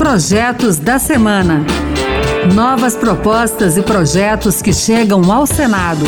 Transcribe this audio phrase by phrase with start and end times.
[0.00, 1.62] Projetos da Semana.
[2.54, 6.06] Novas propostas e projetos que chegam ao Senado.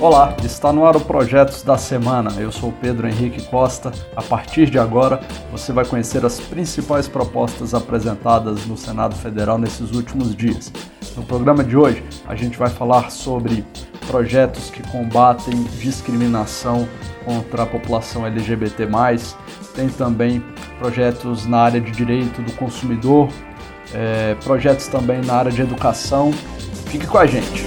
[0.00, 2.30] Olá, está no ar o Projetos da Semana.
[2.38, 3.90] Eu sou Pedro Henrique Costa.
[4.14, 5.18] A partir de agora,
[5.50, 10.72] você vai conhecer as principais propostas apresentadas no Senado Federal nesses últimos dias.
[11.16, 13.64] No programa de hoje, a gente vai falar sobre
[14.10, 16.88] projetos que combatem discriminação
[17.24, 18.88] contra a população LGBT.
[19.74, 20.44] Tem também
[20.78, 23.28] projetos na área de direito do consumidor,
[23.94, 26.32] é, projetos também na área de educação.
[26.86, 27.64] Fique com a gente.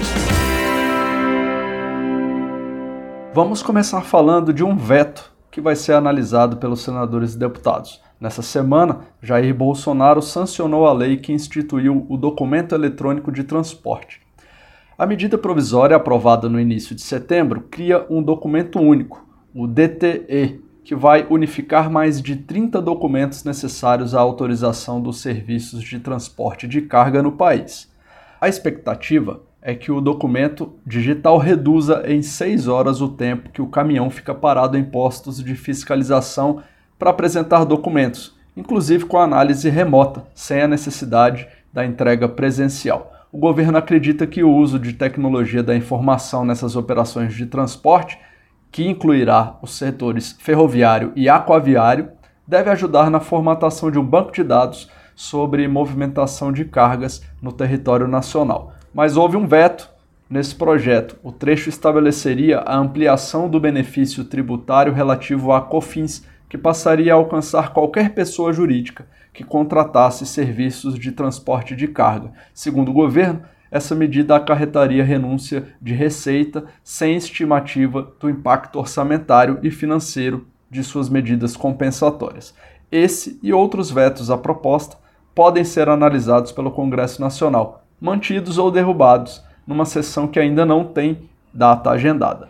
[3.32, 8.02] Vamos começar falando de um veto que vai ser analisado pelos senadores e deputados.
[8.20, 14.23] Nessa semana, Jair Bolsonaro sancionou a lei que instituiu o documento eletrônico de transporte.
[14.96, 20.94] A medida provisória aprovada no início de setembro cria um documento único, o DTE, que
[20.94, 27.20] vai unificar mais de 30 documentos necessários à autorização dos serviços de transporte de carga
[27.24, 27.92] no país.
[28.40, 33.66] A expectativa é que o documento digital reduza em 6 horas o tempo que o
[33.66, 36.62] caminhão fica parado em postos de fiscalização
[36.96, 43.13] para apresentar documentos, inclusive com análise remota, sem a necessidade da entrega presencial.
[43.34, 48.16] O governo acredita que o uso de tecnologia da informação nessas operações de transporte
[48.70, 52.10] que incluirá os setores ferroviário e aquaviário,
[52.46, 58.06] deve ajudar na formatação de um banco de dados sobre movimentação de cargas no território
[58.06, 58.72] nacional.
[58.94, 59.90] Mas houve um veto
[60.30, 61.16] nesse projeto.
[61.20, 67.72] O trecho estabeleceria a ampliação do benefício tributário relativo a COFINS, que passaria a alcançar
[67.72, 72.32] qualquer pessoa jurídica que contratasse serviços de transporte de carga.
[72.54, 79.70] Segundo o governo, essa medida acarretaria renúncia de receita sem estimativa do impacto orçamentário e
[79.72, 82.54] financeiro de suas medidas compensatórias.
[82.90, 84.96] Esse e outros vetos à proposta
[85.34, 91.28] podem ser analisados pelo Congresso Nacional, mantidos ou derrubados, numa sessão que ainda não tem
[91.52, 92.48] data agendada.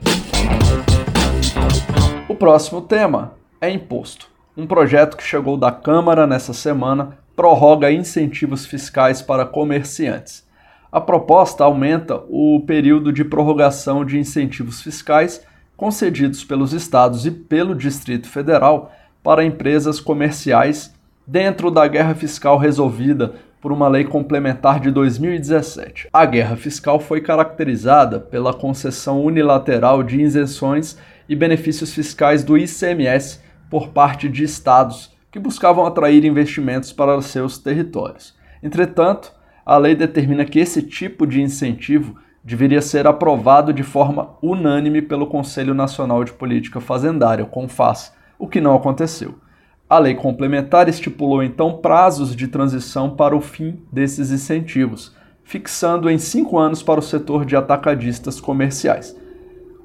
[2.28, 4.33] O próximo tema é imposto.
[4.56, 10.46] Um projeto que chegou da Câmara nessa semana prorroga incentivos fiscais para comerciantes.
[10.92, 15.44] A proposta aumenta o período de prorrogação de incentivos fiscais
[15.76, 18.92] concedidos pelos estados e pelo Distrito Federal
[19.24, 20.94] para empresas comerciais
[21.26, 26.08] dentro da guerra fiscal resolvida por uma lei complementar de 2017.
[26.12, 30.96] A guerra fiscal foi caracterizada pela concessão unilateral de isenções
[31.28, 37.58] e benefícios fiscais do ICMS por parte de estados que buscavam atrair investimentos para seus
[37.58, 38.34] territórios.
[38.62, 39.32] Entretanto,
[39.66, 45.26] a lei determina que esse tipo de incentivo deveria ser aprovado de forma unânime pelo
[45.26, 49.36] Conselho Nacional de Política Fazendária, o CONFAS, o que não aconteceu.
[49.88, 56.18] A lei complementar estipulou então prazos de transição para o fim desses incentivos, fixando em
[56.18, 59.16] cinco anos para o setor de atacadistas comerciais.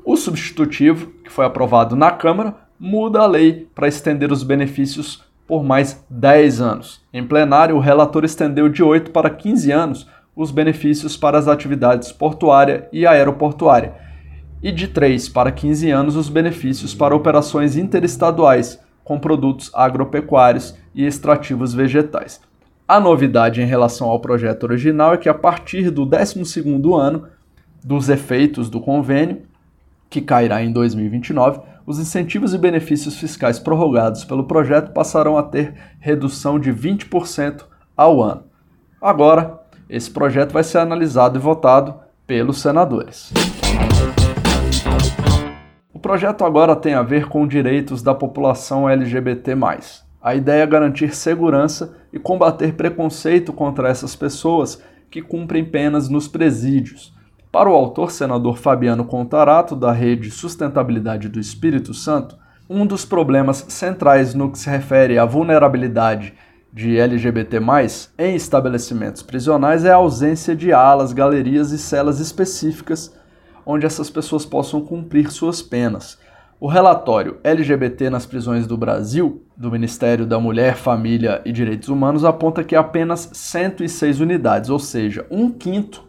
[0.06, 5.63] O substitutivo, que foi aprovado na Câmara, muda a lei para estender os benefícios por
[5.63, 7.01] mais 10 anos.
[7.12, 12.12] Em plenário, o relator estendeu de 8 para 15 anos os benefícios para as atividades
[12.12, 13.94] portuária e aeroportuária,
[14.63, 21.06] e de 3 para 15 anos os benefícios para operações interestaduais com produtos agropecuários e
[21.06, 22.40] extrativos vegetais.
[22.88, 27.28] A novidade em relação ao projeto original é que a partir do 12º ano
[27.84, 29.41] dos efeitos do convênio,
[30.09, 31.59] que cairá em 2029,
[31.90, 37.64] os incentivos e benefícios fiscais prorrogados pelo projeto passarão a ter redução de 20%
[37.98, 38.44] ao ano.
[39.02, 41.96] Agora, esse projeto vai ser analisado e votado
[42.28, 43.34] pelos senadores.
[45.92, 49.54] O projeto agora tem a ver com direitos da população LGBT.
[50.22, 54.80] A ideia é garantir segurança e combater preconceito contra essas pessoas
[55.10, 57.18] que cumprem penas nos presídios
[57.52, 62.38] para o autor senador Fabiano Contarato, da Rede Sustentabilidade do Espírito Santo,
[62.70, 66.34] um dos problemas centrais no que se refere à vulnerabilidade
[66.72, 67.59] de LGBT+,
[68.18, 73.12] em estabelecimentos prisionais é a ausência de alas, galerias e celas específicas
[73.66, 76.18] onde essas pessoas possam cumprir suas penas.
[76.59, 82.26] O relatório LGBT nas prisões do Brasil, do Ministério da Mulher, Família e Direitos Humanos,
[82.26, 86.09] aponta que apenas 106 unidades, ou seja, um quinto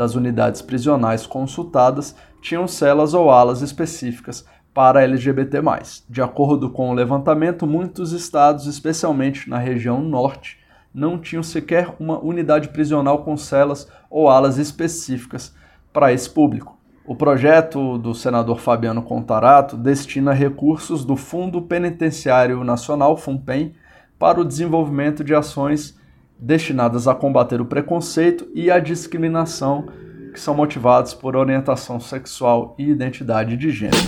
[0.00, 5.60] das unidades prisionais consultadas tinham celas ou alas específicas para LGBT+.
[6.08, 10.58] De acordo com o levantamento, muitos estados, especialmente na região norte,
[10.94, 15.54] não tinham sequer uma unidade prisional com celas ou alas específicas
[15.92, 16.78] para esse público.
[17.04, 23.74] O projeto do senador Fabiano Contarato destina recursos do Fundo Penitenciário Nacional, FUNPEN,
[24.18, 25.99] para o desenvolvimento de ações
[26.40, 29.86] destinadas a combater o preconceito e a discriminação
[30.32, 33.98] que são motivados por orientação sexual e identidade de gênero.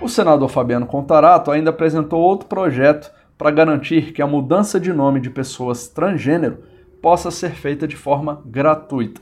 [0.00, 5.20] O senador Fabiano Contarato ainda apresentou outro projeto para garantir que a mudança de nome
[5.20, 6.62] de pessoas transgênero
[7.02, 9.20] possa ser feita de forma gratuita.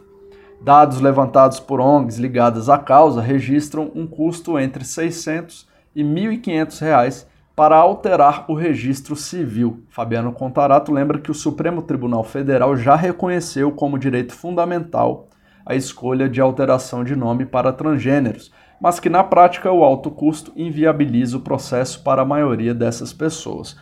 [0.61, 7.27] Dados levantados por ONGs ligadas à causa registram um custo entre 600 e 1.500 reais
[7.55, 9.85] para alterar o registro civil.
[9.89, 15.29] Fabiano Contarato lembra que o Supremo Tribunal Federal já reconheceu como direito fundamental
[15.65, 20.53] a escolha de alteração de nome para transgêneros, mas que na prática o alto custo
[20.57, 23.77] inviabiliza o processo para a maioria dessas pessoas.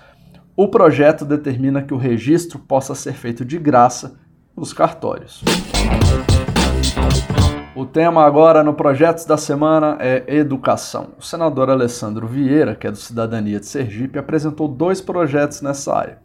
[0.55, 4.21] O projeto determina que o registro possa ser feito de graça
[4.55, 5.43] nos cartórios.
[7.75, 11.13] O tema agora no Projetos da Semana é Educação.
[11.19, 16.19] O senador Alessandro Vieira, que é do Cidadania de Sergipe, apresentou dois projetos nessa área.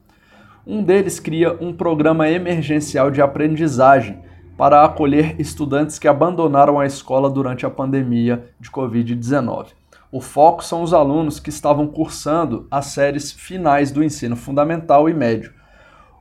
[0.66, 4.20] Um deles cria um programa emergencial de aprendizagem
[4.58, 9.68] para acolher estudantes que abandonaram a escola durante a pandemia de Covid-19.
[10.12, 15.14] O foco são os alunos que estavam cursando as séries finais do ensino fundamental e
[15.14, 15.54] médio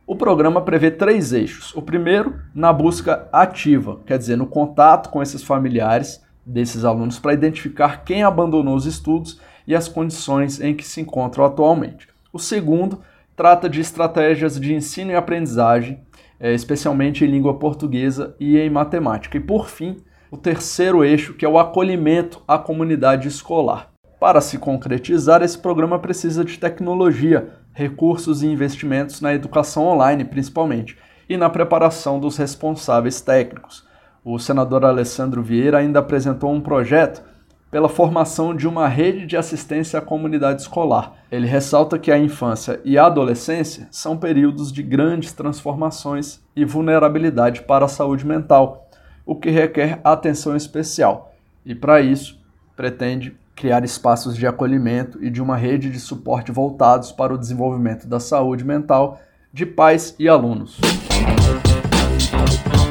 [0.07, 1.75] o programa prevê três eixos.
[1.75, 7.35] O primeiro, na busca ativa, quer dizer, no contato com esses familiares desses alunos para
[7.35, 12.07] identificar quem abandonou os estudos e as condições em que se encontram atualmente.
[12.33, 13.01] O segundo,
[13.35, 16.01] trata de estratégias de ensino e aprendizagem,
[16.39, 19.37] eh, especialmente em língua portuguesa e em matemática.
[19.37, 19.97] E por fim,
[20.31, 23.91] o terceiro eixo, que é o acolhimento à comunidade escolar.
[24.21, 30.97] Para se concretizar, esse programa precisa de tecnologia, recursos e investimentos na educação online, principalmente,
[31.29, 33.87] e na preparação dos responsáveis técnicos.
[34.25, 37.23] O senador Alessandro Vieira ainda apresentou um projeto
[37.71, 41.17] pela formação de uma rede de assistência à comunidade escolar.
[41.31, 47.61] Ele ressalta que a infância e a adolescência são períodos de grandes transformações e vulnerabilidade
[47.61, 48.89] para a saúde mental,
[49.27, 51.35] o que requer atenção especial.
[51.63, 52.41] E para isso,
[52.75, 58.07] pretende criar espaços de acolhimento e de uma rede de suporte voltados para o desenvolvimento
[58.07, 59.19] da saúde mental
[59.51, 60.79] de pais e alunos.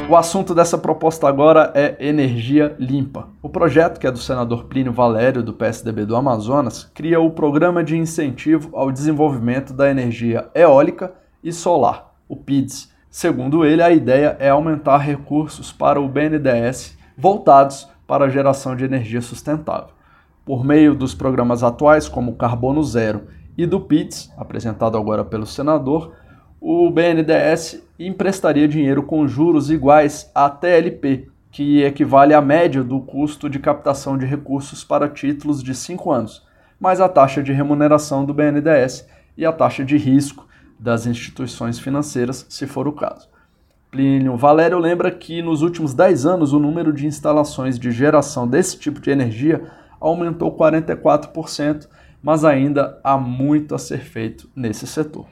[0.08, 3.28] O assunto dessa proposta agora é energia limpa.
[3.40, 7.82] O projeto, que é do senador Plínio Valério, do PSDB do Amazonas, cria o Programa
[7.82, 11.12] de Incentivo ao Desenvolvimento da Energia Eólica
[11.42, 12.92] e Solar, o PIDS.
[13.08, 18.84] Segundo ele, a ideia é aumentar recursos para o BNDES voltados para a geração de
[18.84, 19.96] energia sustentável
[20.46, 23.22] por meio dos programas atuais, como Carbono Zero
[23.58, 26.14] e do PITS, apresentado agora pelo senador,
[26.60, 33.50] o BNDES emprestaria dinheiro com juros iguais à TLP, que equivale à média do custo
[33.50, 36.46] de captação de recursos para títulos de 5 anos,
[36.78, 39.04] mais a taxa de remuneração do BNDES
[39.36, 40.46] e a taxa de risco
[40.78, 43.28] das instituições financeiras, se for o caso.
[43.90, 48.78] Plínio Valério lembra que nos últimos 10 anos o número de instalações de geração desse
[48.78, 49.64] tipo de energia
[50.00, 51.88] aumentou 44%,
[52.22, 55.26] mas ainda há muito a ser feito nesse setor.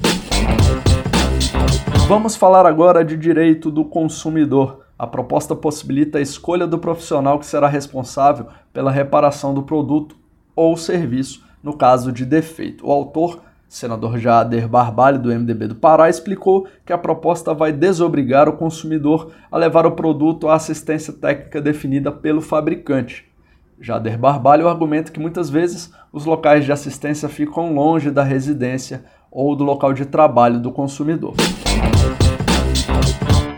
[2.07, 4.85] Vamos falar agora de direito do consumidor.
[4.99, 10.17] A proposta possibilita a escolha do profissional que será responsável pela reparação do produto
[10.55, 12.87] ou serviço no caso de defeito.
[12.87, 18.49] O autor, senador Jader Barbalho, do MDB do Pará, explicou que a proposta vai desobrigar
[18.49, 23.34] o consumidor a levar o produto à assistência técnica definida pelo fabricante.
[23.81, 29.57] Jader Barbalho argumenta que muitas vezes os locais de assistência ficam longe da residência ou
[29.57, 31.35] do local de trabalho do consumidor.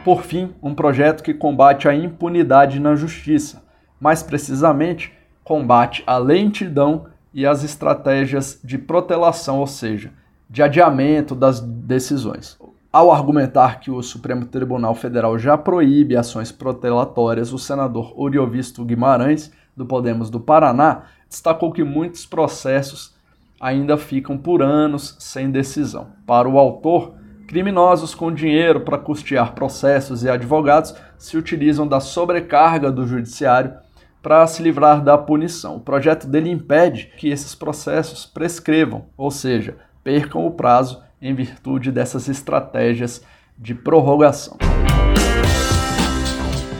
[0.04, 3.62] Por fim, um projeto que combate a impunidade na justiça,
[4.00, 10.10] mais precisamente, combate a lentidão e as estratégias de protelação, ou seja,
[10.48, 12.58] de adiamento das decisões.
[12.92, 19.52] Ao argumentar que o Supremo Tribunal Federal já proíbe ações protelatórias, o senador Oriovisto Guimarães
[19.76, 23.14] do Podemos do Paraná, destacou que muitos processos
[23.60, 26.08] ainda ficam por anos sem decisão.
[26.26, 27.14] Para o autor,
[27.46, 33.74] criminosos com dinheiro para custear processos e advogados se utilizam da sobrecarga do judiciário
[34.22, 35.76] para se livrar da punição.
[35.76, 41.92] O projeto dele impede que esses processos prescrevam, ou seja, percam o prazo em virtude
[41.92, 43.22] dessas estratégias
[43.56, 44.58] de prorrogação.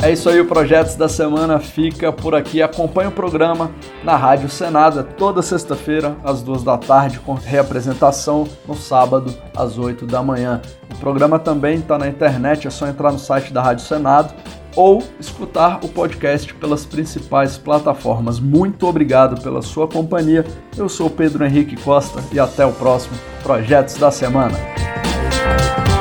[0.03, 2.63] É isso aí, o Projetos da Semana fica por aqui.
[2.63, 3.71] Acompanhe o programa
[4.05, 9.79] na Rádio Senado, é toda sexta-feira, às duas da tarde, com reapresentação no sábado, às
[9.79, 10.61] oito da manhã.
[10.95, 14.35] O programa também está na internet, é só entrar no site da Rádio Senado
[14.77, 18.39] ou escutar o podcast pelas principais plataformas.
[18.39, 20.45] Muito obrigado pela sua companhia.
[20.77, 24.57] Eu sou Pedro Henrique Costa e até o próximo Projetos da Semana.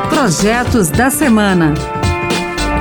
[0.10, 1.74] Projetos da Semana.